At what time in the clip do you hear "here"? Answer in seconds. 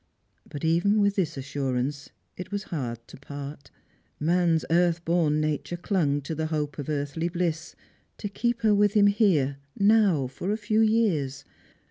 9.05-9.57